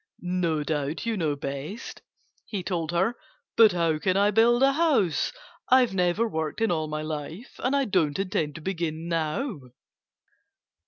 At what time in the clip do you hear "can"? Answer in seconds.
3.99-4.17